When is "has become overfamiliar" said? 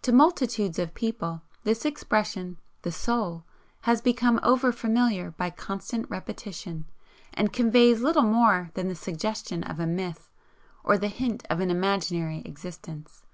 3.82-5.36